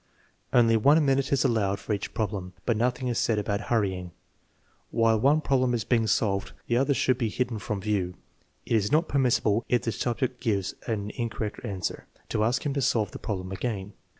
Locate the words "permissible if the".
9.07-9.91